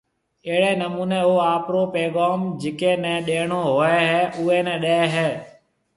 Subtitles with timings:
[0.47, 5.29] اهڙيَ نمونيَ او آپرو پيغوم جڪي ني ڏيڻو هوئيَ هيَ اوئيَ نيَ ڏيَ هيَ